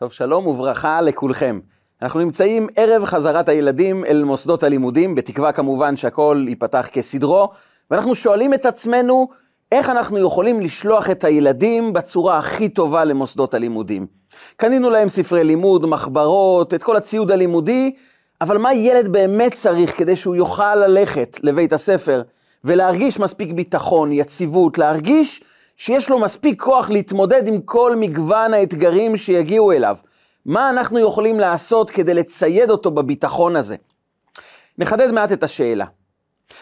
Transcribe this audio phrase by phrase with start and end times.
[0.00, 1.60] טוב, שלום וברכה לכולכם.
[2.02, 7.48] אנחנו נמצאים ערב חזרת הילדים אל מוסדות הלימודים, בתקווה כמובן שהכל ייפתח כסדרו,
[7.90, 9.28] ואנחנו שואלים את עצמנו,
[9.72, 14.06] איך אנחנו יכולים לשלוח את הילדים בצורה הכי טובה למוסדות הלימודים?
[14.56, 17.94] קנינו להם ספרי לימוד, מחברות, את כל הציוד הלימודי,
[18.40, 22.22] אבל מה ילד באמת צריך כדי שהוא יוכל ללכת לבית הספר
[22.64, 25.42] ולהרגיש מספיק ביטחון, יציבות, להרגיש
[25.78, 29.96] שיש לו מספיק כוח להתמודד עם כל מגוון האתגרים שיגיעו אליו.
[30.46, 33.76] מה אנחנו יכולים לעשות כדי לצייד אותו בביטחון הזה?
[34.78, 35.84] נחדד מעט את השאלה.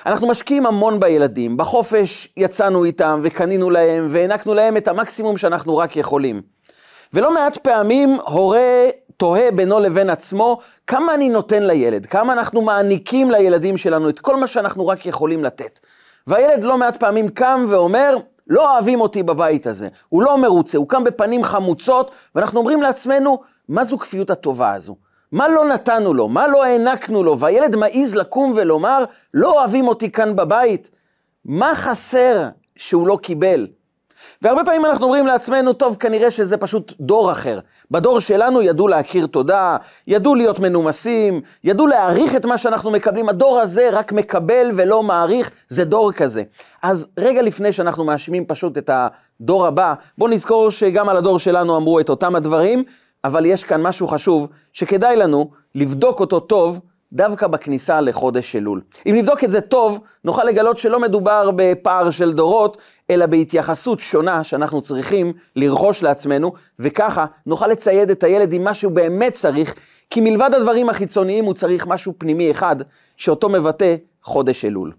[0.07, 5.97] אנחנו משקיעים המון בילדים, בחופש יצאנו איתם וקנינו להם והענקנו להם את המקסימום שאנחנו רק
[5.97, 6.43] יכולים.
[7.13, 13.31] ולא מעט פעמים הורה תוהה בינו לבין עצמו, כמה אני נותן לילד, כמה אנחנו מעניקים
[13.31, 15.81] לילדים שלנו את כל מה שאנחנו רק יכולים לתת.
[16.27, 18.17] והילד לא מעט פעמים קם ואומר,
[18.47, 23.43] לא אוהבים אותי בבית הזה, הוא לא מרוצה, הוא קם בפנים חמוצות, ואנחנו אומרים לעצמנו,
[23.69, 24.97] מה זו כפיות הטובה הזו?
[25.33, 26.29] מה לא נתנו לו?
[26.29, 27.39] מה לא הענקנו לו?
[27.39, 30.91] והילד מעז לקום ולומר, לא אוהבים אותי כאן בבית.
[31.45, 33.67] מה חסר שהוא לא קיבל?
[34.43, 37.59] והרבה פעמים אנחנו אומרים לעצמנו, טוב, כנראה שזה פשוט דור אחר.
[37.91, 43.29] בדור שלנו ידעו להכיר תודה, ידעו להיות מנומסים, ידעו להעריך את מה שאנחנו מקבלים.
[43.29, 46.43] הדור הזה רק מקבל ולא מעריך, זה דור כזה.
[46.83, 51.77] אז רגע לפני שאנחנו מאשימים פשוט את הדור הבא, בואו נזכור שגם על הדור שלנו
[51.77, 52.85] אמרו את אותם הדברים,
[53.25, 56.81] אבל יש כאן משהו חשוב שכדאי לנו לבדוק אותו טוב.
[57.13, 58.81] דווקא בכניסה לחודש אלול.
[59.07, 62.77] אם נבדוק את זה טוב, נוכל לגלות שלא מדובר בפער של דורות,
[63.11, 68.93] אלא בהתייחסות שונה שאנחנו צריכים לרכוש לעצמנו, וככה נוכל לצייד את הילד עם מה שהוא
[68.93, 69.75] באמת צריך,
[70.11, 72.77] כי מלבד הדברים החיצוניים הוא צריך משהו פנימי אחד,
[73.17, 74.93] שאותו מבטא חודש אלול.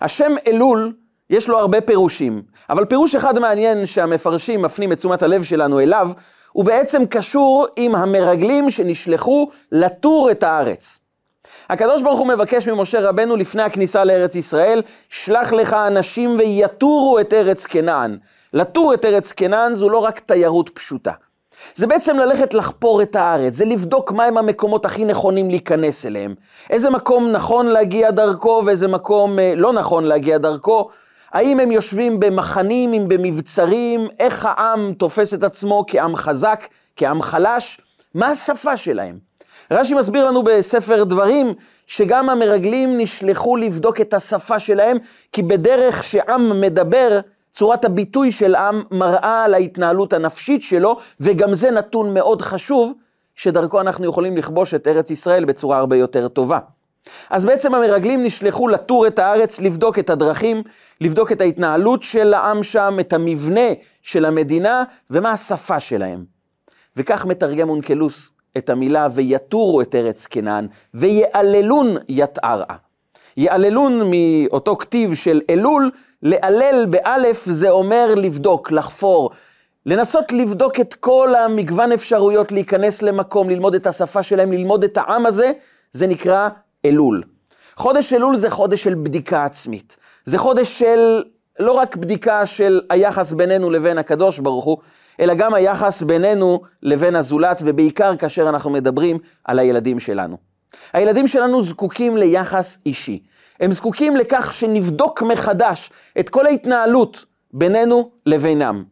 [0.00, 0.92] השם אלול,
[1.30, 6.10] יש לו הרבה פירושים, אבל פירוש אחד מעניין שהמפרשים מפנים את תשומת הלב שלנו אליו,
[6.52, 10.98] הוא בעצם קשור עם המרגלים שנשלחו לטור את הארץ.
[11.70, 17.34] הקדוש ברוך הוא מבקש ממשה רבנו לפני הכניסה לארץ ישראל, שלח לך אנשים ויתורו את
[17.34, 18.18] ארץ כנען.
[18.52, 21.12] לטור את ארץ כנען זו לא רק תיירות פשוטה.
[21.74, 26.34] זה בעצם ללכת לחפור את הארץ, זה לבדוק מהם המקומות הכי נכונים להיכנס אליהם.
[26.70, 30.88] איזה מקום נכון להגיע דרכו ואיזה מקום אה, לא נכון להגיע דרכו.
[31.32, 37.80] האם הם יושבים במחנים, אם במבצרים, איך העם תופס את עצמו כעם חזק, כעם חלש,
[38.14, 39.27] מה השפה שלהם.
[39.70, 41.54] רש"י מסביר לנו בספר דברים,
[41.86, 44.96] שגם המרגלים נשלחו לבדוק את השפה שלהם,
[45.32, 47.20] כי בדרך שעם מדבר,
[47.52, 52.92] צורת הביטוי של עם מראה על ההתנהלות הנפשית שלו, וגם זה נתון מאוד חשוב,
[53.34, 56.58] שדרכו אנחנו יכולים לכבוש את ארץ ישראל בצורה הרבה יותר טובה.
[57.30, 60.62] אז בעצם המרגלים נשלחו לטור את הארץ, לבדוק את הדרכים,
[61.00, 63.70] לבדוק את ההתנהלות של העם שם, את המבנה
[64.02, 66.24] של המדינה, ומה השפה שלהם.
[66.96, 72.76] וכך מתרגם אונקלוס את המילה ויתורו את ארץ כנען, ויעללון יתערעה.
[73.36, 75.90] יעללון מאותו כתיב של אלול,
[76.22, 79.30] לעלל באלף זה אומר לבדוק, לחפור,
[79.86, 85.26] לנסות לבדוק את כל המגוון אפשרויות להיכנס למקום, ללמוד את השפה שלהם, ללמוד את העם
[85.26, 85.52] הזה,
[85.92, 86.48] זה נקרא
[86.84, 87.22] אלול.
[87.76, 89.96] חודש אלול זה חודש של בדיקה עצמית.
[90.24, 91.22] זה חודש של
[91.58, 94.78] לא רק בדיקה של היחס בינינו לבין הקדוש ברוך הוא,
[95.20, 100.36] אלא גם היחס בינינו לבין הזולת, ובעיקר כאשר אנחנו מדברים על הילדים שלנו.
[100.92, 103.22] הילדים שלנו זקוקים ליחס אישי.
[103.60, 105.90] הם זקוקים לכך שנבדוק מחדש
[106.20, 108.84] את כל ההתנהלות בינינו לבינם.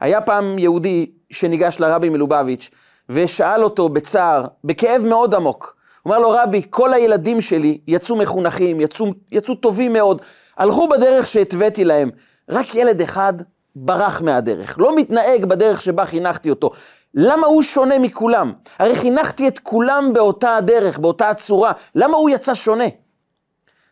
[0.00, 2.70] היה פעם יהודי שניגש לרבי מלובביץ'
[3.08, 8.80] ושאל אותו בצער, בכאב מאוד עמוק, הוא אמר לו, רבי, כל הילדים שלי יצאו מחונכים,
[8.80, 10.22] יצאו, יצאו טובים מאוד,
[10.58, 12.10] הלכו בדרך שהתוויתי להם,
[12.48, 13.32] רק ילד אחד
[13.76, 16.70] ברח מהדרך, לא מתנהג בדרך שבה חינכתי אותו.
[17.14, 18.52] למה הוא שונה מכולם?
[18.78, 22.84] הרי חינכתי את כולם באותה הדרך, באותה הצורה, למה הוא יצא שונה?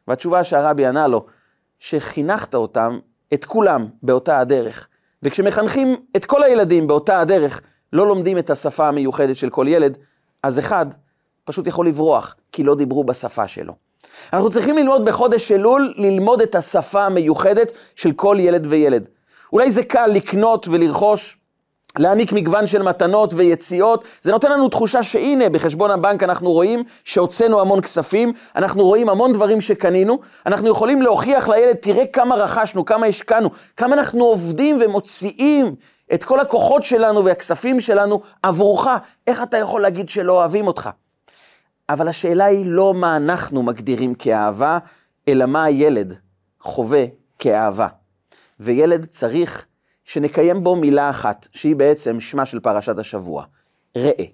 [0.09, 1.27] והתשובה שהרבי ענה לו,
[1.79, 2.99] שחינכת אותם,
[3.35, 4.89] את כולם, באותה הדרך.
[5.23, 7.61] וכשמחנכים את כל הילדים באותה הדרך,
[7.93, 9.99] לא לומדים את השפה המיוחדת של כל ילד,
[10.43, 10.87] אז אחד
[11.45, 13.75] פשוט יכול לברוח, כי לא דיברו בשפה שלו.
[14.33, 19.09] אנחנו צריכים ללמוד בחודש אלול, ללמוד את השפה המיוחדת של כל ילד וילד.
[19.53, 21.39] אולי זה קל לקנות ולרכוש,
[21.99, 27.61] להעניק מגוון של מתנות ויציאות, זה נותן לנו תחושה שהנה, בחשבון הבנק אנחנו רואים שהוצאנו
[27.61, 33.07] המון כספים, אנחנו רואים המון דברים שקנינו, אנחנו יכולים להוכיח לילד, תראה כמה רכשנו, כמה
[33.07, 35.75] השקענו, כמה אנחנו עובדים ומוציאים
[36.15, 38.89] את כל הכוחות שלנו והכספים שלנו עבורך,
[39.27, 40.91] איך אתה יכול להגיד שלא אוהבים אותך?
[41.89, 44.79] אבל השאלה היא לא מה אנחנו מגדירים כאהבה,
[45.29, 46.15] אלא מה הילד
[46.61, 47.05] חווה
[47.39, 47.87] כאהבה.
[48.61, 49.67] וילד צריך
[50.05, 53.45] שנקיים בו מילה אחת, שהיא בעצם שמה של פרשת השבוע,
[53.97, 54.25] ראה.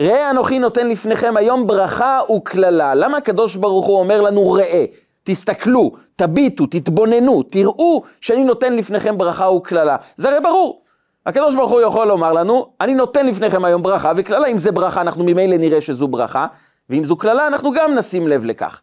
[0.00, 2.94] ראה אנוכי נותן לפניכם היום ברכה וקללה.
[2.94, 4.84] למה הקדוש ברוך הוא אומר לנו ראה?
[5.24, 9.96] תסתכלו, תביטו, תתבוננו, תראו שאני נותן לפניכם ברכה וקללה.
[10.16, 10.82] זה הרי ברור.
[11.26, 15.00] הקדוש ברוך הוא יכול לומר לנו, אני נותן לפניכם היום ברכה וקללה, אם זה ברכה
[15.00, 16.46] אנחנו ממילא נראה שזו ברכה,
[16.90, 18.80] ואם זו קללה אנחנו גם נשים לב לכך.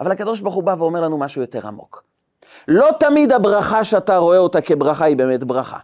[0.00, 2.04] אבל הקדוש ברוך הוא בא ואומר לנו משהו יותר עמוק.
[2.68, 5.78] לא תמיד הברכה שאתה רואה אותה כברכה היא באמת ברכה,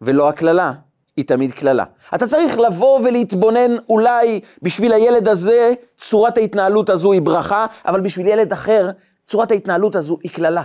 [0.00, 0.72] ולא הקללה
[1.16, 1.84] היא תמיד קללה.
[2.14, 8.26] אתה צריך לבוא ולהתבונן אולי בשביל הילד הזה, צורת ההתנהלות הזו היא ברכה, אבל בשביל
[8.26, 8.90] ילד אחר,
[9.26, 10.62] צורת ההתנהלות הזו היא קללה.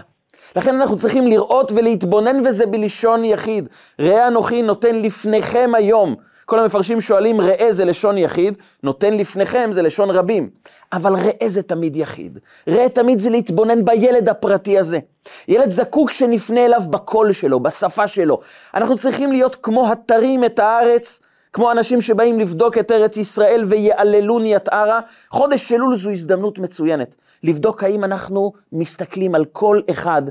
[0.56, 3.70] לכן אנחנו צריכים לראות ולהתבונן וזה בלשון יחיד.
[4.00, 6.16] ראה אנוכי נותן לפניכם היום.
[6.48, 8.54] כל המפרשים שואלים, ראה זה לשון יחיד,
[8.84, 10.50] נותן לפניכם זה לשון רבים.
[10.94, 12.40] אבל ראה זה תמיד יחיד.
[12.68, 15.00] ראה תמיד זה להתבונן בילד הפרטי הזה.
[15.48, 18.40] ילד זקוק שנפנה אליו בקול שלו, בשפה שלו.
[18.74, 21.20] אנחנו צריכים להיות כמו התרים את הארץ,
[21.54, 25.00] כמו אנשים שבאים לבדוק את ארץ ישראל ויעללוני את ערה.
[25.32, 27.16] חודש אלול זו הזדמנות מצוינת.
[27.44, 30.22] לבדוק האם אנחנו מסתכלים על כל אחד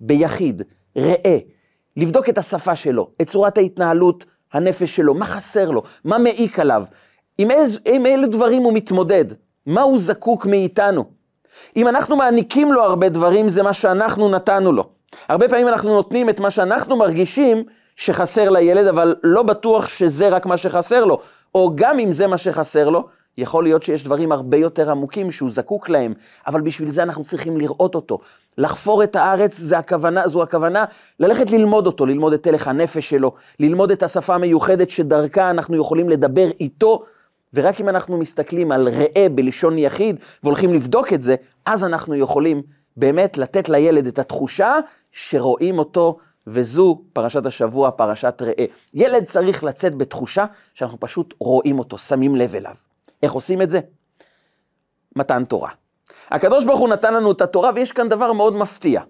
[0.00, 0.62] ביחיד,
[0.96, 1.38] ראה,
[1.96, 6.84] לבדוק את השפה שלו, את צורת ההתנהלות, הנפש שלו, מה חסר לו, מה מעיק עליו,
[7.38, 9.24] עם, איז, עם אילו דברים הוא מתמודד,
[9.66, 11.04] מה הוא זקוק מאיתנו.
[11.76, 14.84] אם אנחנו מעניקים לו הרבה דברים, זה מה שאנחנו נתנו לו.
[15.28, 17.64] הרבה פעמים אנחנו נותנים את מה שאנחנו מרגישים
[17.96, 21.20] שחסר לילד, אבל לא בטוח שזה רק מה שחסר לו,
[21.54, 23.08] או גם אם זה מה שחסר לו,
[23.38, 26.14] יכול להיות שיש דברים הרבה יותר עמוקים שהוא זקוק להם,
[26.46, 28.18] אבל בשביל זה אנחנו צריכים לראות אותו.
[28.58, 30.84] לחפור את הארץ זה הכוונה, זו הכוונה
[31.20, 36.08] ללכת ללמוד אותו, ללמוד את הלך הנפש שלו, ללמוד את השפה המיוחדת שדרכה אנחנו יכולים
[36.08, 37.02] לדבר איתו,
[37.54, 41.34] ורק אם אנחנו מסתכלים על ראה בלשון יחיד והולכים לבדוק את זה,
[41.66, 42.62] אז אנחנו יכולים
[42.96, 44.78] באמת לתת לילד את התחושה
[45.12, 48.64] שרואים אותו, וזו פרשת השבוע, פרשת ראה.
[48.94, 50.44] ילד צריך לצאת בתחושה
[50.74, 52.74] שאנחנו פשוט רואים אותו, שמים לב אליו.
[53.22, 53.80] איך עושים את זה?
[55.16, 55.70] מתן תורה.
[56.30, 59.00] הקדוש ברוך הוא נתן לנו את התורה, ויש כאן דבר מאוד מפתיע.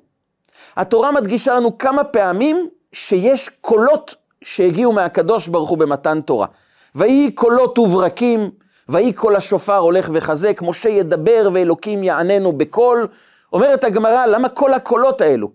[0.76, 6.46] התורה מדגישה לנו כמה פעמים שיש קולות שהגיעו מהקדוש ברוך הוא במתן תורה.
[6.94, 8.50] ויהי קולות וברקים,
[8.88, 13.08] ויהי קול השופר הולך וחזק, משה ידבר ואלוקים יעננו בקול.
[13.52, 15.50] אומרת הגמרא, למה כל הקולות האלו?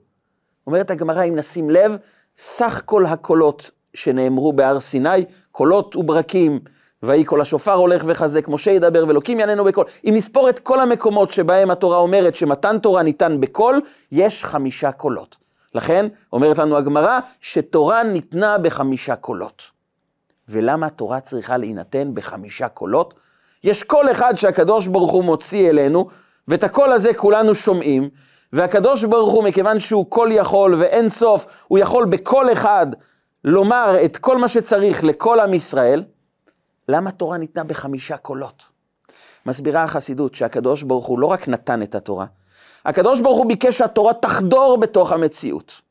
[0.68, 1.98] אומרת הגמרא, אם נשים לב,
[2.38, 6.60] סך כל הקולות שנאמרו בהר סיני, קולות וברקים,
[7.04, 9.86] ויהי קול השופר הולך וחזק, משה ידבר ואלוקים יעננו בקול.
[10.06, 13.82] אם נספור את כל המקומות שבהם התורה אומרת שמתן תורה ניתן בקול,
[14.12, 15.36] יש חמישה קולות.
[15.76, 19.64] לכן, אומרת לנו הגמרא, שתורה ניתנה בחמישה קולות.
[20.50, 23.14] ולמה התורה צריכה להינתן בחמישה קולות?
[23.64, 26.08] יש קול אחד שהקדוש ברוך הוא מוציא אלינו,
[26.48, 28.10] ואת הקול הזה כולנו שומעים,
[28.54, 32.88] והקדוש ברוך הוא, מכיוון שהוא קול יכול ואין סוף, הוא יכול בקול אחד
[33.44, 36.04] לומר את כל מה שצריך לכל עם ישראל,
[36.90, 38.64] למה תורה ניתנה בחמישה קולות?
[39.46, 42.26] מסבירה החסידות שהקדוש ברוך הוא לא רק נתן את התורה,
[42.86, 45.82] הקדוש ברוך הוא ביקש שהתורה תחדור בתוך המציאות.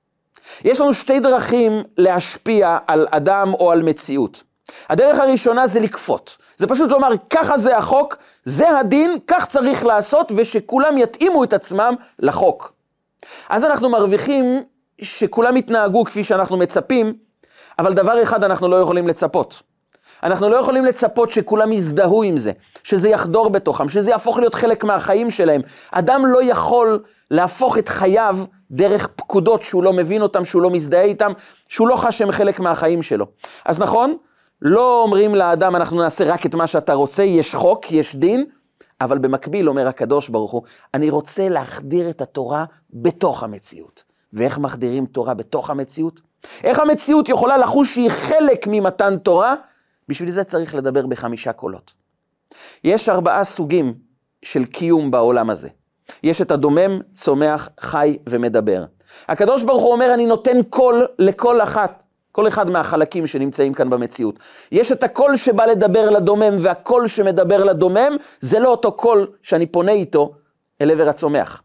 [0.65, 4.43] יש לנו שתי דרכים להשפיע על אדם או על מציאות.
[4.89, 6.37] הדרך הראשונה זה לכפות.
[6.57, 11.95] זה פשוט לומר, ככה זה החוק, זה הדין, כך צריך לעשות, ושכולם יתאימו את עצמם
[12.19, 12.73] לחוק.
[13.49, 14.45] אז אנחנו מרוויחים
[15.03, 17.13] שכולם יתנהגו כפי שאנחנו מצפים,
[17.79, 19.63] אבל דבר אחד אנחנו לא יכולים לצפות.
[20.23, 22.53] אנחנו לא יכולים לצפות שכולם יזדהו עם זה,
[22.83, 25.61] שזה יחדור בתוכם, שזה יהפוך להיות חלק מהחיים שלהם.
[25.91, 28.39] אדם לא יכול להפוך את חייו
[28.71, 31.33] דרך פקודות שהוא לא מבין אותם, שהוא לא מזדהה איתם,
[31.69, 33.27] שהוא לא חש שהם חלק מהחיים שלו.
[33.65, 34.17] אז נכון,
[34.63, 38.45] לא אומרים לאדם, אנחנו נעשה רק את מה שאתה רוצה, יש חוק, יש דין,
[39.01, 40.63] אבל במקביל אומר הקדוש ברוך הוא,
[40.95, 44.03] אני רוצה להחדיר את התורה בתוך המציאות.
[44.33, 46.21] ואיך מחדירים תורה בתוך המציאות?
[46.65, 49.55] איך המציאות יכולה לחוש שהיא חלק ממתן תורה?
[50.11, 51.93] בשביל זה צריך לדבר בחמישה קולות.
[52.85, 53.95] יש ארבעה סוגים
[54.43, 55.69] של קיום בעולם הזה.
[56.23, 58.85] יש את הדומם, צומח, חי ומדבר.
[59.29, 64.39] הקדוש ברוך הוא אומר, אני נותן קול לכל אחת, כל אחד מהחלקים שנמצאים כאן במציאות.
[64.73, 69.93] יש את הקול שבא לדבר לדומם, והקול שמדבר לדומם, זה לא אותו קול שאני פונה
[69.93, 70.35] איתו
[70.81, 71.63] אל עבר הצומח.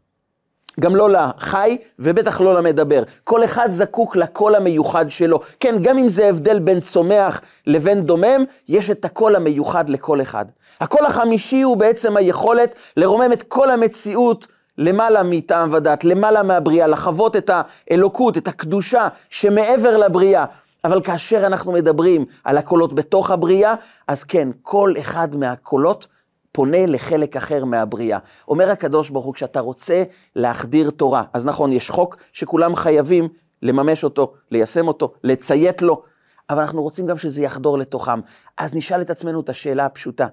[0.80, 3.04] גם לא לחי, ובטח לא למדבר.
[3.24, 5.40] כל אחד זקוק לקול המיוחד שלו.
[5.60, 10.46] כן, גם אם זה הבדל בין צומח לבין דומם, יש את הקול המיוחד לכל אחד.
[10.82, 17.36] הקול החמישי הוא בעצם היכולת לרומם את כל המציאות למעלה מטעם ודת, למעלה מהבריאה, לחוות
[17.36, 20.46] את האלוקות, את הקדושה שמעבר לבריאה.
[20.84, 23.76] אבל כאשר אנחנו מדברים על הקולות בתוך הבריאה,
[24.08, 26.08] אז כן, כל אחד מהקולות
[26.56, 28.20] פונה לחלק אחר מהבריאה.
[28.48, 30.04] אומר הקדוש ברוך הוא, כשאתה רוצה
[30.36, 33.28] להחדיר תורה, אז נכון, יש חוק שכולם חייבים
[33.62, 36.04] לממש אותו, ליישם אותו, לציית לו,
[36.50, 38.20] אבל אנחנו רוצים גם שזה יחדור לתוכם.
[38.58, 40.28] אז נשאל את עצמנו את השאלה הפשוטה.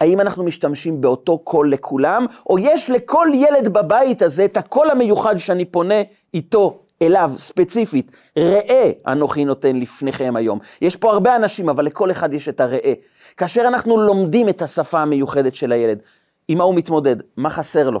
[0.00, 5.38] האם אנחנו משתמשים באותו קול לכולם, או יש לכל ילד בבית הזה את הקול המיוחד
[5.38, 6.02] שאני פונה
[6.34, 10.58] איתו אליו ספציפית, ראה אנוכי נותן לפניכם היום.
[10.82, 12.92] יש פה הרבה אנשים, אבל לכל אחד יש את הראה.
[13.36, 15.98] כאשר אנחנו לומדים את השפה המיוחדת של הילד,
[16.48, 18.00] עם מה הוא מתמודד, מה חסר לו,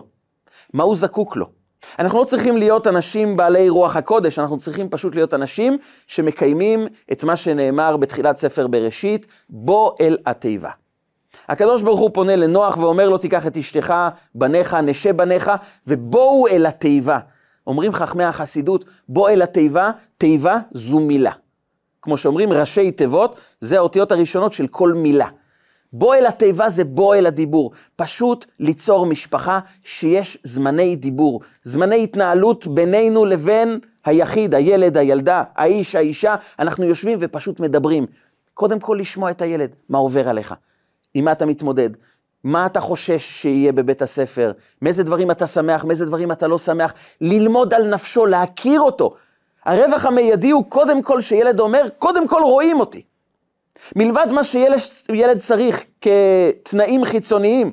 [0.72, 1.46] מה הוא זקוק לו.
[1.98, 7.24] אנחנו לא צריכים להיות אנשים בעלי רוח הקודש, אנחנו צריכים פשוט להיות אנשים שמקיימים את
[7.24, 10.70] מה שנאמר בתחילת ספר בראשית, בוא אל התיבה.
[11.48, 13.94] הקדוש ברוך הוא פונה לנוח ואומר לו, תיקח את אשתך,
[14.34, 15.50] בניך, נשה בניך,
[15.86, 17.18] ובואו אל התיבה.
[17.66, 21.32] אומרים חכמי החסידות, בוא אל התיבה, תיבה זו מילה.
[22.02, 25.28] כמו שאומרים, ראשי תיבות, זה האותיות הראשונות של כל מילה.
[25.92, 27.72] בוא אל התיבה זה בוא אל הדיבור.
[27.96, 36.34] פשוט ליצור משפחה שיש זמני דיבור, זמני התנהלות בינינו לבין היחיד, הילד, הילדה, האיש, האישה,
[36.58, 38.06] אנחנו יושבים ופשוט מדברים.
[38.54, 40.54] קודם כל לשמוע את הילד, מה עובר עליך,
[41.14, 41.90] עם מה אתה מתמודד,
[42.44, 46.94] מה אתה חושש שיהיה בבית הספר, מאיזה דברים אתה שמח, מאיזה דברים אתה לא שמח,
[47.20, 49.14] ללמוד על נפשו, להכיר אותו.
[49.64, 53.02] הרווח המיידי הוא קודם כל שילד אומר, קודם כל רואים אותי.
[53.96, 57.72] מלבד מה שילד צריך כתנאים חיצוניים,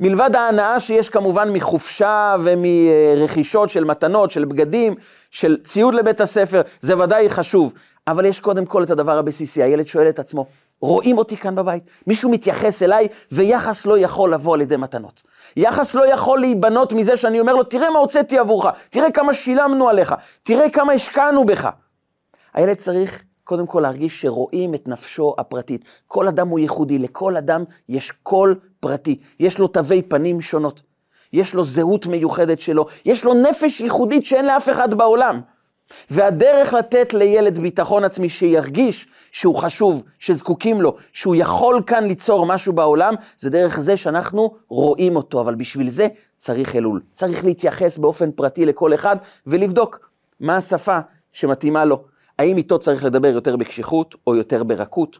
[0.00, 4.94] מלבד ההנאה שיש כמובן מחופשה ומרכישות של מתנות, של בגדים,
[5.30, 7.72] של ציוד לבית הספר, זה ודאי חשוב.
[8.08, 10.46] אבל יש קודם כל את הדבר הבסיסי, הילד שואל את עצמו,
[10.84, 11.82] רואים אותי כאן בבית?
[12.06, 15.22] מישהו מתייחס אליי, ויחס לא יכול לבוא על ידי מתנות.
[15.56, 19.88] יחס לא יכול להיבנות מזה שאני אומר לו, תראה מה הוצאתי עבורך, תראה כמה שילמנו
[19.88, 21.68] עליך, תראה כמה השקענו בך.
[22.54, 25.84] הילד צריך קודם כל להרגיש שרואים את נפשו הפרטית.
[26.06, 30.82] כל אדם הוא ייחודי, לכל אדם יש קול פרטי, יש לו תווי פנים שונות,
[31.32, 35.40] יש לו זהות מיוחדת שלו, יש לו נפש ייחודית שאין לאף אחד בעולם.
[36.10, 42.72] והדרך לתת לילד ביטחון עצמי שירגיש שהוא חשוב, שזקוקים לו, שהוא יכול כאן ליצור משהו
[42.72, 47.00] בעולם, זה דרך זה שאנחנו רואים אותו, אבל בשביל זה צריך אלול.
[47.12, 50.10] צריך להתייחס באופן פרטי לכל אחד ולבדוק
[50.40, 50.98] מה השפה
[51.32, 52.04] שמתאימה לו.
[52.38, 55.18] האם איתו צריך לדבר יותר בקשיחות או יותר ברכות?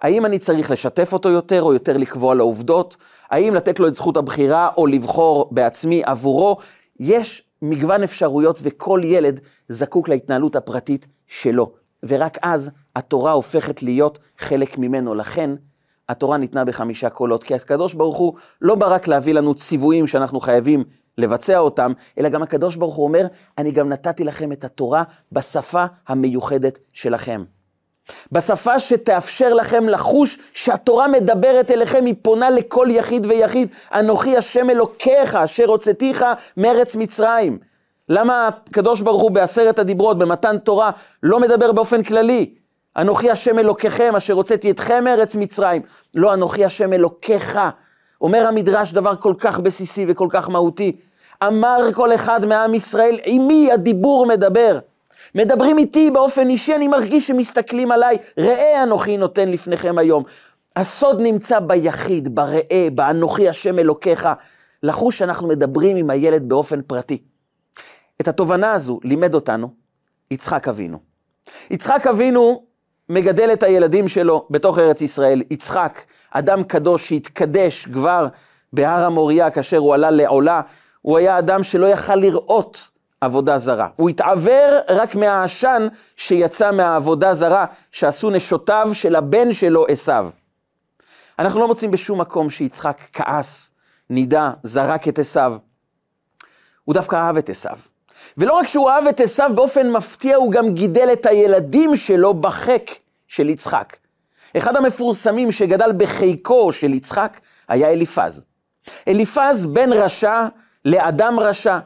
[0.00, 2.96] האם אני צריך לשתף אותו יותר או יותר לקבוע לו עובדות?
[3.30, 6.56] האם לתת לו את זכות הבחירה או לבחור בעצמי עבורו?
[7.00, 11.72] יש מגוון אפשרויות וכל ילד זקוק להתנהלות הפרטית שלו.
[12.02, 15.14] ורק אז התורה הופכת להיות חלק ממנו.
[15.14, 15.50] לכן,
[16.08, 20.40] התורה ניתנה בחמישה קולות, כי הקדוש ברוך הוא לא בא רק להביא לנו ציוויים שאנחנו
[20.40, 20.84] חייבים
[21.18, 23.26] לבצע אותם, אלא גם הקדוש ברוך הוא אומר,
[23.58, 27.44] אני גם נתתי לכם את התורה בשפה המיוחדת שלכם.
[28.32, 33.68] בשפה שתאפשר לכם לחוש שהתורה מדברת אליכם, היא פונה לכל יחיד ויחיד.
[33.94, 36.24] אנוכי השם אלוקיך, אשר הוצאתיך
[36.56, 37.58] מארץ מצרים.
[38.08, 40.90] למה הקדוש ברוך הוא בעשרת הדיברות, במתן תורה,
[41.22, 42.54] לא מדבר באופן כללי?
[42.96, 45.82] אנוכי השם אלוקיכם, אשר הוצאתי אתכם מארץ מצרים.
[46.14, 47.58] לא, אנוכי השם אלוקיך.
[48.20, 50.96] אומר המדרש דבר כל כך בסיסי וכל כך מהותי.
[51.42, 54.78] אמר כל אחד מעם ישראל, עם מי הדיבור מדבר?
[55.34, 60.24] מדברים איתי באופן אישי, אני מרגיש שמסתכלים עליי, ראה אנוכי נותן לפניכם היום.
[60.76, 64.28] הסוד נמצא ביחיד, בראה, באנוכי השם אלוקיך,
[64.82, 67.22] לחוש שאנחנו מדברים עם הילד באופן פרטי.
[68.20, 69.70] את התובנה הזו לימד אותנו
[70.30, 70.98] יצחק אבינו.
[71.70, 72.64] יצחק אבינו
[73.08, 75.42] מגדל את הילדים שלו בתוך ארץ ישראל.
[75.50, 78.26] יצחק, אדם קדוש שהתקדש כבר
[78.72, 80.60] בהר המוריה כאשר הוא עלה לעולה,
[81.02, 82.88] הוא היה אדם שלא יכל לראות
[83.20, 83.88] עבודה זרה.
[83.96, 90.28] הוא התעוור רק מהעשן שיצא מהעבודה זרה שעשו נשותיו של הבן שלו עשיו.
[91.38, 93.70] אנחנו לא מוצאים בשום מקום שיצחק כעס,
[94.10, 95.56] נידה, זרק את עשיו.
[96.84, 97.78] הוא דווקא אהב את עשיו.
[98.38, 102.90] ולא רק שהוא אהב את עשיו באופן מפתיע, הוא גם גידל את הילדים שלו בחק
[103.28, 103.96] של יצחק.
[104.56, 108.44] אחד המפורסמים שגדל בחיקו של יצחק היה אליפז.
[109.08, 110.46] אליפז בן רשע
[110.84, 111.78] לאדם רשע.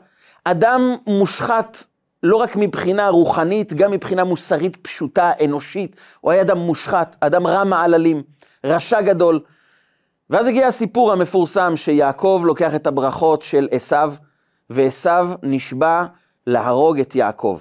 [0.45, 1.85] אדם מושחת
[2.23, 5.97] לא רק מבחינה רוחנית, גם מבחינה מוסרית פשוטה, אנושית.
[6.21, 8.23] הוא היה אדם מושחת, אדם רע מעללים,
[8.65, 9.41] רשע גדול.
[10.31, 14.15] ואז הגיע הסיפור המפורסם שיעקב לוקח את הברכות של עשיו,
[14.71, 16.05] ועשיו נשבע
[16.47, 17.59] להרוג את יעקב.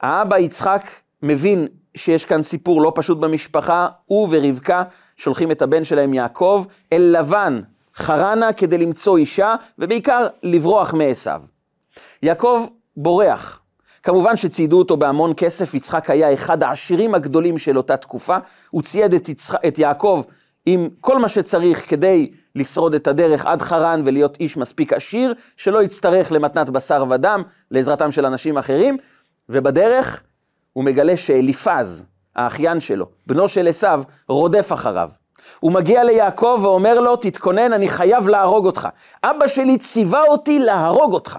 [0.00, 0.90] האבא יצחק
[1.22, 4.82] מבין שיש כאן סיפור לא פשוט במשפחה, הוא ורבקה
[5.16, 7.60] שולחים את הבן שלהם יעקב אל לבן,
[7.96, 11.53] חרנה כדי למצוא אישה, ובעיקר לברוח מעשיו.
[12.24, 12.66] יעקב
[12.96, 13.60] בורח.
[14.02, 18.36] כמובן שציידו אותו בהמון כסף, יצחק היה אחד העשירים הגדולים של אותה תקופה,
[18.70, 19.54] הוא צייד את, יצח...
[19.66, 20.22] את יעקב
[20.66, 25.82] עם כל מה שצריך כדי לשרוד את הדרך עד חרן ולהיות איש מספיק עשיר, שלא
[25.82, 28.96] יצטרך למתנת בשר ודם, לעזרתם של אנשים אחרים,
[29.48, 30.22] ובדרך
[30.72, 35.08] הוא מגלה שאליפז, האחיין שלו, בנו של עשיו, רודף אחריו.
[35.60, 38.88] הוא מגיע ליעקב ואומר לו, תתכונן, אני חייב להרוג אותך.
[39.24, 41.38] אבא שלי ציווה אותי להרוג אותך.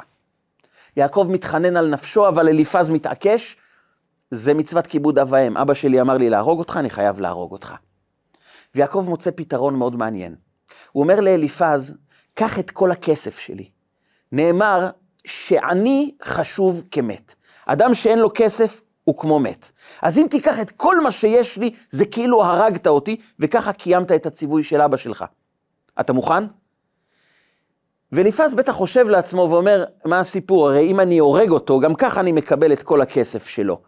[0.97, 3.57] יעקב מתחנן על נפשו, אבל אליפז מתעקש,
[4.31, 5.57] זה מצוות כיבוד אב ואם.
[5.57, 7.73] אבא שלי אמר לי להרוג אותך, אני חייב להרוג אותך.
[8.75, 10.35] ויעקב מוצא פתרון מאוד מעניין.
[10.91, 11.93] הוא אומר לאליפז,
[12.33, 13.69] קח את כל הכסף שלי.
[14.31, 14.89] נאמר
[15.25, 17.35] שעני חשוב כמת.
[17.65, 19.71] אדם שאין לו כסף הוא כמו מת.
[20.01, 24.25] אז אם תיקח את כל מה שיש לי, זה כאילו הרגת אותי, וככה קיימת את
[24.25, 25.25] הציווי של אבא שלך.
[25.99, 26.43] אתה מוכן?
[28.11, 30.69] ואליפז בטח חושב לעצמו ואומר, מה הסיפור?
[30.69, 33.81] הרי אם אני הורג אותו, גם ככה אני מקבל את כל הכסף שלו.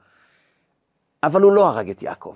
[1.24, 2.36] אבל הוא לא הרג את יעקב.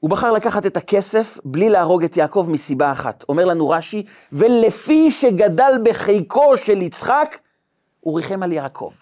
[0.00, 3.24] הוא בחר לקחת את הכסף בלי להרוג את יעקב מסיבה אחת.
[3.28, 7.38] אומר לנו רש"י, ולפי שגדל בחיקו של יצחק,
[8.00, 8.92] הוא ריחם על יעקב.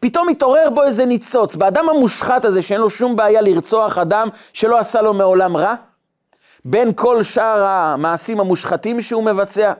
[0.00, 4.78] פתאום התעורר בו איזה ניצוץ, באדם המושחת הזה, שאין לו שום בעיה לרצוח אדם שלא
[4.78, 5.74] עשה לו מעולם רע,
[6.64, 9.72] בין כל שאר המעשים המושחתים שהוא מבצע,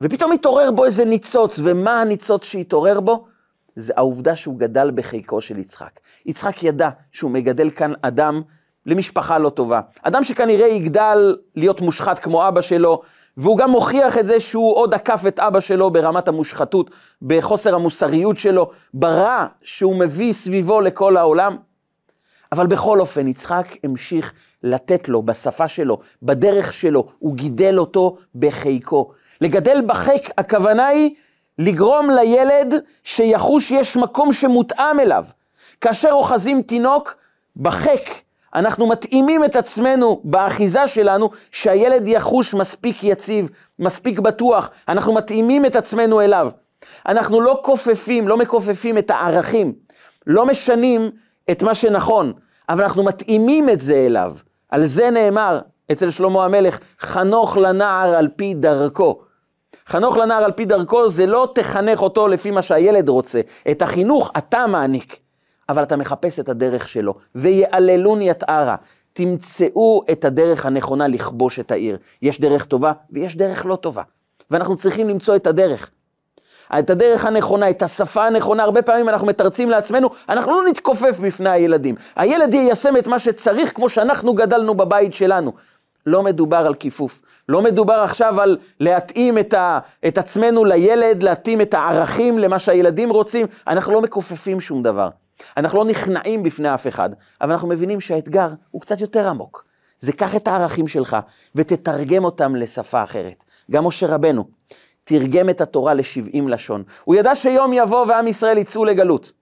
[0.00, 3.24] ופתאום התעורר בו איזה ניצוץ, ומה הניצוץ שהתעורר בו?
[3.76, 6.00] זה העובדה שהוא גדל בחיקו של יצחק.
[6.26, 8.42] יצחק ידע שהוא מגדל כאן אדם
[8.86, 9.80] למשפחה לא טובה.
[10.02, 13.02] אדם שכנראה יגדל להיות מושחת כמו אבא שלו,
[13.36, 16.90] והוא גם מוכיח את זה שהוא עוד עקף את אבא שלו ברמת המושחתות,
[17.22, 21.56] בחוסר המוסריות שלו, ברע שהוא מביא סביבו לכל העולם.
[22.52, 29.12] אבל בכל אופן, יצחק המשיך לתת לו בשפה שלו, בדרך שלו, הוא גידל אותו בחיקו.
[29.40, 31.14] לגדל בחיק, הכוונה היא
[31.58, 35.24] לגרום לילד שיחוש שיש מקום שמותאם אליו.
[35.80, 37.16] כאשר אוחזים תינוק,
[37.56, 38.22] בחיק,
[38.54, 45.76] אנחנו מתאימים את עצמנו באחיזה שלנו, שהילד יחוש מספיק יציב, מספיק בטוח, אנחנו מתאימים את
[45.76, 46.50] עצמנו אליו.
[47.06, 49.72] אנחנו לא כופפים, לא מכופפים את הערכים,
[50.26, 51.10] לא משנים
[51.50, 52.32] את מה שנכון,
[52.68, 54.34] אבל אנחנו מתאימים את זה אליו.
[54.68, 55.60] על זה נאמר
[55.92, 59.29] אצל שלמה המלך, חנוך לנער על פי דרכו.
[59.90, 64.30] חנוך לנער על פי דרכו זה לא תחנך אותו לפי מה שהילד רוצה, את החינוך
[64.38, 65.16] אתה מעניק.
[65.68, 67.14] אבל אתה מחפש את הדרך שלו.
[67.34, 68.76] ויעללון יתערה,
[69.12, 71.98] תמצאו את הדרך הנכונה לכבוש את העיר.
[72.22, 74.02] יש דרך טובה ויש דרך לא טובה.
[74.50, 75.90] ואנחנו צריכים למצוא את הדרך.
[76.78, 81.50] את הדרך הנכונה, את השפה הנכונה, הרבה פעמים אנחנו מתרצים לעצמנו, אנחנו לא נתכופף בפני
[81.50, 81.94] הילדים.
[82.16, 85.52] הילד יישם את מה שצריך כמו שאנחנו גדלנו בבית שלנו.
[86.06, 87.22] לא מדובר על כיפוף.
[87.50, 93.10] לא מדובר עכשיו על להתאים את, ה, את עצמנו לילד, להתאים את הערכים למה שהילדים
[93.10, 93.46] רוצים.
[93.68, 95.08] אנחנו לא מכופפים שום דבר.
[95.56, 97.10] אנחנו לא נכנעים בפני אף אחד,
[97.40, 99.64] אבל אנחנו מבינים שהאתגר הוא קצת יותר עמוק.
[99.98, 101.16] זה קח את הערכים שלך
[101.54, 103.44] ותתרגם אותם לשפה אחרת.
[103.70, 104.44] גם משה רבנו
[105.04, 106.82] תרגם את התורה ל-70 לשון.
[107.04, 109.32] הוא ידע שיום יבוא ועם ישראל יצאו לגלות.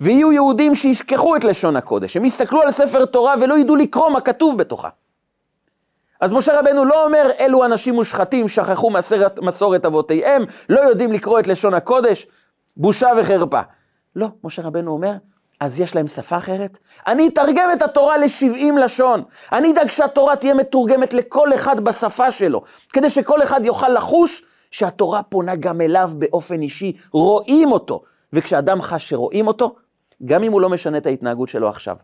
[0.00, 4.20] ויהיו יהודים שישכחו את לשון הקודש, הם יסתכלו על ספר תורה ולא ידעו לקרוא מה
[4.20, 4.88] כתוב בתוכה.
[6.20, 11.40] אז משה רבנו לא אומר, אלו אנשים מושחתים, שכחו מסורת, מסורת אבותיהם, לא יודעים לקרוא
[11.40, 12.26] את לשון הקודש,
[12.76, 13.60] בושה וחרפה.
[14.16, 15.12] לא, משה רבנו אומר,
[15.60, 16.78] אז יש להם שפה אחרת?
[17.06, 19.22] אני אתרגם את התורה ל-70 לשון.
[19.52, 25.22] אני אדאג שהתורה תהיה מתורגמת לכל אחד בשפה שלו, כדי שכל אחד יוכל לחוש שהתורה
[25.22, 28.02] פונה גם אליו באופן אישי, רואים אותו.
[28.32, 29.74] וכשאדם חש שרואים אותו,
[30.24, 31.96] גם אם הוא לא משנה את ההתנהגות שלו עכשיו.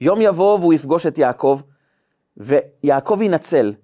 [0.00, 1.60] יום יבוא והוא יפגוש את יעקב,
[2.36, 3.74] ויעקב ינצל,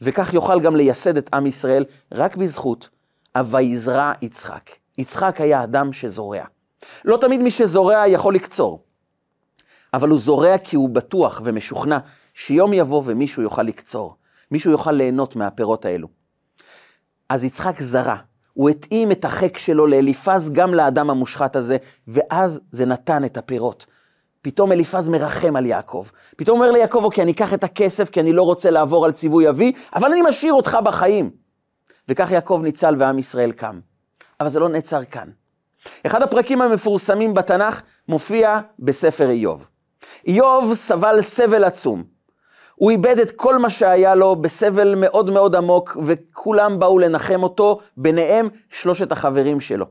[0.00, 2.88] וכך יוכל גם לייסד את עם ישראל רק בזכות
[3.34, 4.70] ה"ויזרע יצחק".
[4.98, 6.44] יצחק היה אדם שזורע.
[7.04, 8.84] לא תמיד מי שזורע יכול לקצור,
[9.94, 11.98] אבל הוא זורע כי הוא בטוח ומשוכנע
[12.34, 14.16] שיום יבוא ומישהו יוכל לקצור,
[14.50, 16.08] מישהו יוכל ליהנות מהפירות האלו.
[17.28, 18.16] אז יצחק זרע,
[18.52, 21.76] הוא התאים את החק שלו לאליפז גם לאדם המושחת הזה,
[22.08, 23.86] ואז זה נתן את הפירות.
[24.44, 26.06] פתאום אליפז מרחם על יעקב.
[26.36, 29.48] פתאום אומר ליעקב, אוקיי, אני אקח את הכסף כי אני לא רוצה לעבור על ציווי
[29.48, 31.30] אבי, אבל אני משאיר אותך בחיים.
[32.08, 33.80] וכך יעקב ניצל ועם ישראל קם.
[34.40, 35.28] אבל זה לא נעצר כאן.
[36.06, 39.66] אחד הפרקים המפורסמים בתנ"ך מופיע בספר איוב.
[40.26, 42.04] איוב סבל סבל עצום.
[42.74, 47.80] הוא איבד את כל מה שהיה לו בסבל מאוד מאוד עמוק, וכולם באו לנחם אותו,
[47.96, 49.86] ביניהם שלושת החברים שלו.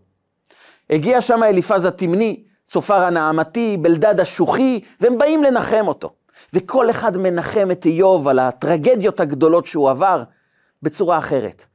[0.89, 6.13] הגיע שם אליפז התמני, צופר הנעמתי, בלדד השוחי, והם באים לנחם אותו.
[6.53, 10.23] וכל אחד מנחם את איוב על הטרגדיות הגדולות שהוא עבר
[10.81, 11.65] בצורה אחרת.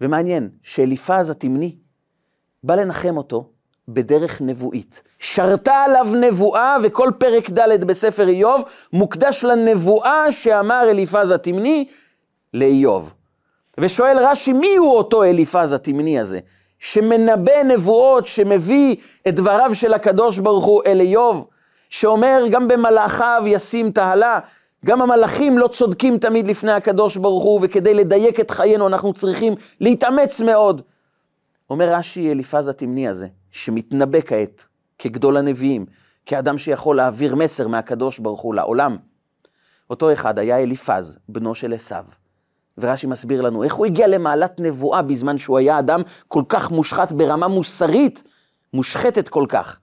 [0.00, 1.76] ומעניין שאליפז התמני
[2.62, 3.50] בא לנחם אותו
[3.88, 5.02] בדרך נבואית.
[5.18, 11.88] שרתה עליו נבואה, וכל פרק ד' בספר איוב מוקדש לנבואה שאמר אליפז התמני
[12.54, 13.14] לאיוב.
[13.80, 16.40] ושואל רש"י, מי הוא אותו אליפז התמני הזה,
[16.84, 18.96] שמנבא נבואות, שמביא
[19.28, 21.46] את דבריו של הקדוש ברוך הוא אל איוב,
[21.90, 24.38] שאומר גם במלאכיו ישים תהלה,
[24.84, 29.54] גם המלאכים לא צודקים תמיד לפני הקדוש ברוך הוא, וכדי לדייק את חיינו אנחנו צריכים
[29.80, 30.82] להתאמץ מאוד.
[31.70, 34.64] אומר רש"י אליפז התמני הזה, שמתנבא כעת
[34.98, 35.86] כגדול הנביאים,
[36.26, 38.96] כאדם שיכול להעביר מסר מהקדוש ברוך הוא לעולם.
[39.90, 42.04] אותו אחד היה אליפז, בנו של עשיו.
[42.78, 47.12] ורש"י מסביר לנו איך הוא הגיע למעלת נבואה בזמן שהוא היה אדם כל כך מושחת
[47.12, 48.22] ברמה מוסרית,
[48.74, 49.78] מושחתת כל כך.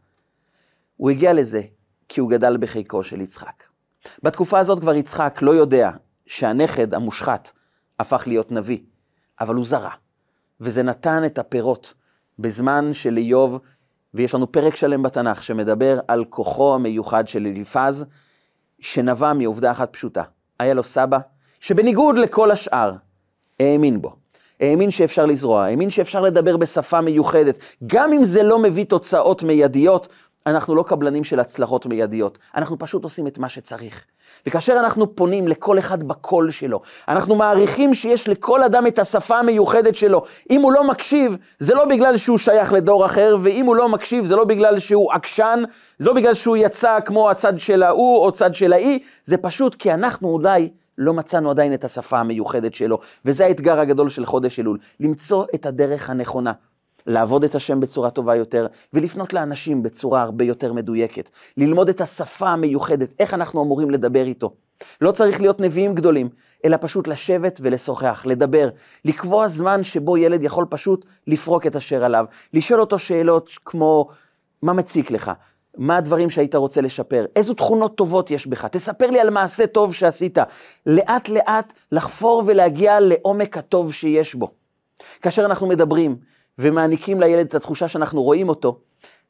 [0.98, 1.62] הוא הגיע לזה
[2.10, 3.64] כי הוא גדל בחיקו של יצחק.
[4.24, 5.92] בתקופה הזאת כבר יצחק לא יודע
[6.26, 7.52] שהנכד המושחת
[8.00, 8.80] הפך להיות נביא,
[9.40, 9.92] אבל הוא זרע,
[10.60, 11.94] וזה נתן את הפירות
[12.40, 13.60] בזמן של איוב,
[14.14, 18.06] ויש לנו פרק שלם בתנ"ך שמדבר על כוחו המיוחד של אליפז,
[18.80, 20.24] שנבע מעובדה אחת פשוטה.
[20.60, 21.18] היה לו סבא
[21.62, 22.92] שבניגוד לכל השאר,
[23.60, 24.16] האמין בו.
[24.60, 27.58] האמין שאפשר לזרוע, האמין שאפשר לדבר בשפה מיוחדת.
[27.88, 30.08] גם אם זה לא מביא תוצאות מיידיות,
[30.46, 34.06] אנחנו לא קבלנים של הצלחות מיידיות, אנחנו פשוט עושים את מה שצריך.
[34.48, 39.96] וכאשר אנחנו פונים לכל אחד בקול שלו, אנחנו מעריכים שיש לכל אדם את השפה המיוחדת
[39.96, 40.24] שלו.
[40.50, 44.26] אם הוא לא מקשיב, זה לא בגלל שהוא שייך לדור אחר, ואם הוא לא מקשיב,
[44.26, 45.64] זה לא בגלל שהוא עקשן,
[46.00, 49.94] לא בגלל שהוא יצא כמו הצד של ההוא או צד של ההיא, זה פשוט כי
[49.94, 53.00] אנחנו אולי לא מצאנו עדיין את השפה המיוחדת שלו.
[53.26, 56.52] וזה האתגר הגדול של חודש אלול, למצוא את הדרך הנכונה.
[57.08, 61.30] לעבוד את השם בצורה טובה יותר, ולפנות לאנשים בצורה הרבה יותר מדויקת.
[61.58, 64.54] ללמוד את השפה המיוחדת, איך אנחנו אמורים לדבר איתו.
[65.02, 66.30] לא צריך להיות נביאים גדולים,
[66.66, 68.70] אלא פשוט לשבת ולשוחח, לדבר,
[69.06, 74.10] לקבוע זמן שבו ילד יכול פשוט לפרוק את אשר עליו, לשאול אותו שאלות כמו,
[74.62, 75.32] מה מציק לך?
[75.78, 77.26] מה הדברים שהיית רוצה לשפר?
[77.36, 78.66] איזה תכונות טובות יש בך?
[78.66, 80.38] תספר לי על מעשה טוב שעשית.
[80.86, 84.52] לאט לאט לחפור ולהגיע לעומק הטוב שיש בו.
[85.22, 86.16] כאשר אנחנו מדברים
[86.60, 88.80] ומעניקים לילד את התחושה שאנחנו רואים אותו,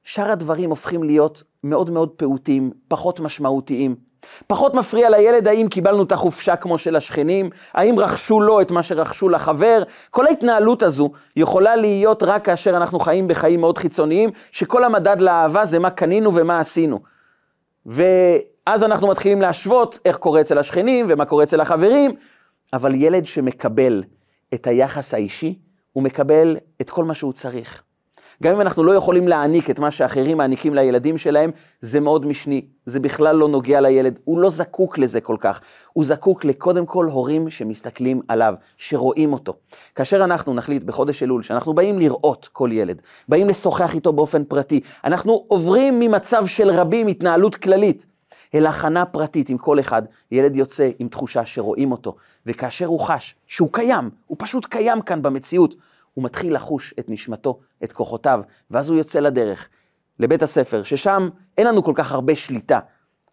[0.04, 4.11] שאר הדברים הופכים להיות מאוד מאוד פעוטים, פחות משמעותיים.
[4.48, 8.84] פחות מפריע לילד האם קיבלנו את החופשה כמו של השכנים, האם רכשו לו את מה
[8.84, 9.84] שרכשו לחבר.
[10.10, 15.66] כל ההתנהלות הזו יכולה להיות רק כאשר אנחנו חיים בחיים מאוד חיצוניים, שכל המדד לאהבה
[15.66, 17.00] זה מה קנינו ומה עשינו.
[17.86, 22.12] ואז אנחנו מתחילים להשוות איך קורה אצל השכנים ומה קורה אצל החברים,
[22.74, 24.04] אבל ילד שמקבל
[24.54, 25.60] את היחס האישי,
[25.94, 27.84] הוא מקבל את כל מה שהוא צריך.
[28.42, 31.52] גם אם אנחנו לא יכולים להעניק את מה שאחרים מעניקים לילדים שלהם,
[31.82, 35.62] זה מאוד משני, זה בכלל לא נוגע לילד, הוא לא זקוק לזה כל כך.
[35.94, 39.54] הוא זקוק לקודם כל הורים שמסתכלים עליו, שרואים אותו.
[39.96, 44.80] כאשר אנחנו נחליט בחודש אלול, שאנחנו באים לראות כל ילד, באים לשוחח איתו באופן פרטי,
[45.04, 48.06] אנחנו עוברים ממצב של רבים, התנהלות כללית,
[48.56, 50.02] אל הכנה פרטית עם כל אחד,
[50.32, 55.22] ילד יוצא עם תחושה שרואים אותו, וכאשר הוא חש שהוא קיים, הוא פשוט קיים כאן
[55.22, 55.76] במציאות,
[56.14, 59.70] הוא מתחיל לחוש את נשמתו, את כוחותיו, ואז הוא יוצא לדרך,
[60.20, 62.80] לבית הספר, ששם אין לנו כל כך הרבה שליטה.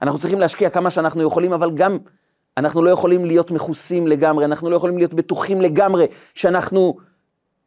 [0.03, 1.99] אנחנו צריכים להשקיע כמה שאנחנו יכולים, אבל גם
[2.57, 6.97] אנחנו לא יכולים להיות מכוסים לגמרי, אנחנו לא יכולים להיות בטוחים לגמרי שאנחנו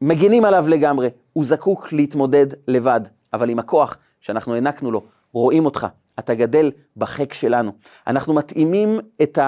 [0.01, 1.09] מגינים עליו לגמרי.
[1.33, 3.01] הוא זקוק להתמודד לבד,
[3.33, 5.87] אבל עם הכוח שאנחנו הענקנו לו, רואים אותך,
[6.19, 7.71] אתה גדל בחק שלנו.
[8.07, 9.39] אנחנו מתאימים את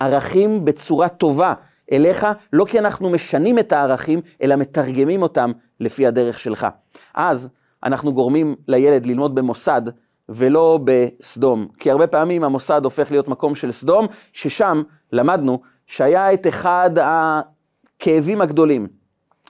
[0.00, 1.54] הערכים בצורה טובה
[1.92, 6.66] אליך, לא כי אנחנו משנים את הערכים, אלא מתרגמים אותם לפי הדרך שלך.
[7.14, 7.48] אז
[7.84, 9.82] אנחנו גורמים לילד ללמוד במוסד
[10.28, 11.66] ולא בסדום.
[11.78, 18.40] כי הרבה פעמים המוסד הופך להיות מקום של סדום, ששם למדנו שהיה את אחד הכאבים
[18.40, 18.86] הגדולים,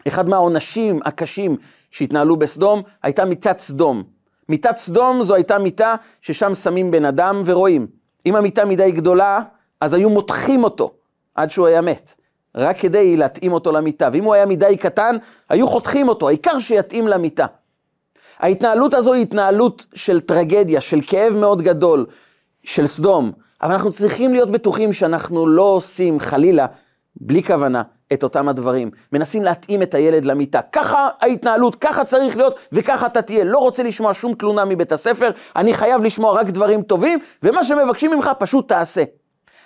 [0.09, 1.57] אחד מהעונשים הקשים
[1.90, 4.02] שהתנהלו בסדום, הייתה מיטת סדום.
[4.48, 7.87] מיטת סדום זו הייתה מיטה ששם שמים בן אדם ורואים.
[8.26, 9.40] אם המיטה מדי גדולה,
[9.81, 10.90] אז היו מותחים אותו
[11.35, 12.14] עד שהוא היה מת.
[12.55, 14.09] רק כדי להתאים אותו למיטה.
[14.12, 15.17] ואם הוא היה מדי קטן,
[15.49, 17.47] היו חותכים אותו, העיקר שיתאים למיטה.
[18.38, 22.07] ההתנהלות הזו היא התנהלות של טרגדיה, של כאב מאוד גדול,
[22.65, 23.33] של סדום.
[23.62, 26.67] אבל אנחנו צריכים להיות בטוחים שאנחנו לא עושים, חלילה,
[27.17, 28.91] בלי כוונה, את אותם הדברים.
[29.12, 30.61] מנסים להתאים את הילד למיטה.
[30.73, 33.45] ככה ההתנהלות, ככה צריך להיות, וככה אתה תהיה.
[33.45, 38.11] לא רוצה לשמוע שום תלונה מבית הספר, אני חייב לשמוע רק דברים טובים, ומה שמבקשים
[38.11, 39.03] ממך פשוט תעשה.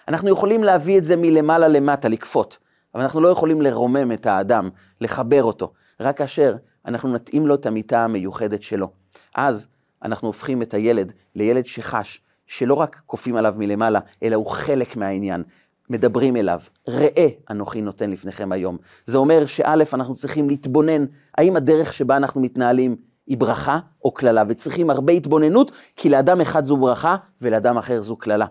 [0.08, 2.65] אנחנו יכולים להביא את זה מלמעלה למטה, לכפות.
[2.96, 4.68] אבל אנחנו לא יכולים לרומם את האדם,
[5.00, 6.56] לחבר אותו, רק כאשר
[6.86, 8.90] אנחנו נתאים לו את המיטה המיוחדת שלו.
[9.34, 9.66] אז
[10.02, 15.42] אנחנו הופכים את הילד לילד שחש, שלא רק כופים עליו מלמעלה, אלא הוא חלק מהעניין.
[15.90, 18.76] מדברים אליו, ראה אנוכי נותן לפניכם היום.
[19.06, 21.04] זה אומר שא', אנחנו צריכים להתבונן,
[21.38, 26.64] האם הדרך שבה אנחנו מתנהלים היא ברכה או קללה, וצריכים הרבה התבוננות, כי לאדם אחד
[26.64, 28.46] זו ברכה ולאדם אחר זו קללה.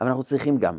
[0.00, 0.78] אבל אנחנו צריכים גם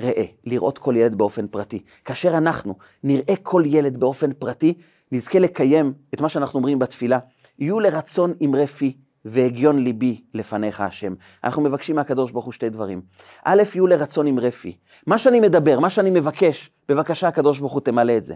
[0.00, 1.82] ראה, לראות כל ילד באופן פרטי.
[2.04, 4.74] כאשר אנחנו נראה כל ילד באופן פרטי,
[5.12, 7.18] נזכה לקיים את מה שאנחנו אומרים בתפילה,
[7.58, 11.14] יהיו לרצון אמרי פי והגיון ליבי לפניך השם.
[11.44, 13.00] אנחנו מבקשים מהקדוש ברוך הוא שתי דברים.
[13.44, 14.76] א', יהיו לרצון עם רפי.
[15.06, 18.34] מה שאני מדבר, מה שאני מבקש, בבקשה הקדוש ברוך הוא תמלא את זה.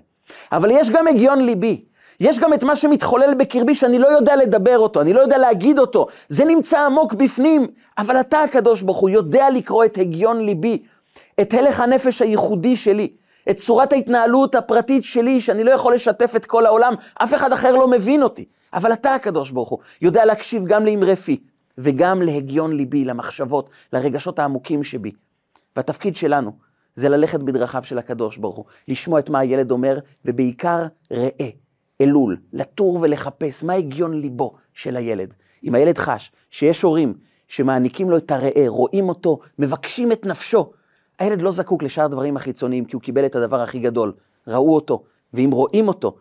[0.53, 1.85] אבל יש גם הגיון ליבי.
[2.21, 5.79] יש גם את מה שמתחולל בקרבי שאני לא יודע לדבר אותו, אני לא יודע להגיד
[5.79, 6.07] אותו.
[6.29, 7.67] זה נמצא עמוק בפנים,
[7.99, 10.83] אבל אתה הקדוש ברוך הוא יודע לקרוא את הגיון ליבי,
[11.41, 13.13] את הלך הנפש הייחודי שלי.
[13.51, 17.73] את צורת ההתנהלות הפרטית שלי, שאני לא יכול לשתף את כל העולם, אף אחד אחר
[17.77, 18.45] לא מבין אותי.
[18.75, 21.41] אבל אתה, הקדוש ברוך הוא, יודע להקשיב גם לאמרי פי,
[21.79, 25.13] וגם להגיון ליבי, למחשבות, לרגשות העמוקים שבי.
[25.77, 26.53] והתפקיד שלנו
[26.95, 31.49] זה ללכת בדרכיו של הקדוש ברוך הוא, לשמוע את מה הילד אומר, ובעיקר ראה,
[32.01, 35.35] אלול, לטור ולחפש מה הגיון ליבו של הילד.
[35.65, 37.15] אם הילד חש שיש הורים
[37.49, 40.73] שמעניקים לו את הראה, רואים אותו, מבקשים את נפשו,
[41.23, 44.13] הילד לא זקוק לשאר הדברים החיצוניים, כי הוא קיבל את הדבר הכי גדול,
[44.47, 45.03] ראו אותו,
[45.35, 46.17] ואם רואים אותו,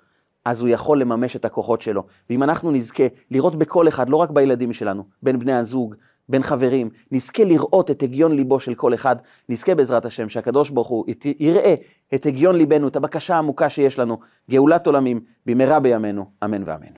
[0.46, 2.04] אז הוא יכול לממש את הכוחות שלו.
[2.30, 5.96] ואם אנחנו נזכה לראות בכל אחד, לא רק בילדים שלנו, בין בני הזוג,
[6.30, 9.16] בין חברים, נזכה לראות את הגיון ליבו של כל אחד,
[9.50, 11.06] נזכה בעזרת השם שהקדוש ברוך הוא
[11.40, 11.76] יראה
[12.14, 16.88] את הגיון ליבנו, את הבקשה העמוקה שיש לנו, גאולת עולמים, במהרה בימינו, אמן ואמן.